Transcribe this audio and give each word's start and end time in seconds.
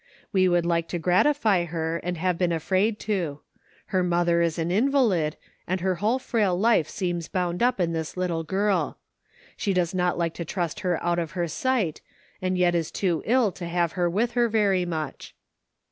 We 0.33 0.49
would 0.49 0.65
like 0.65 0.87
to 0.87 0.97
gratify 0.97 1.65
her 1.65 1.97
and 2.01 2.17
have 2.17 2.35
been 2.35 2.51
afraid 2.51 2.97
to. 3.01 3.41
Her 3.93 4.01
mother 4.01 4.41
is 4.41 4.57
an 4.57 4.71
invalid, 4.71 5.37
and 5.67 5.79
her 5.81 5.93
whole 6.01 6.17
frail 6.17 6.57
life 6.59 6.89
seems 6.89 7.27
bound 7.27 7.61
up 7.61 7.79
in 7.79 7.93
this 7.93 8.17
little 8.17 8.43
girl; 8.43 8.97
she 9.55 9.73
does 9.73 9.93
not 9.93 10.17
like 10.17 10.33
to 10.33 10.43
trust 10.43 10.79
her 10.79 10.97
out 11.03 11.19
of 11.19 11.33
her 11.33 11.47
sight, 11.47 12.01
and 12.41 12.57
yet 12.57 12.73
is 12.73 12.89
too 12.89 13.21
ill 13.27 13.51
to 13.51 13.67
have 13.67 13.91
her 13.91 14.09
with 14.09 14.31
her 14.31 14.49
very 14.49 14.85
much. 14.85 15.35